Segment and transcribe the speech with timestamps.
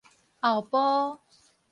[0.39, 1.19] 後埔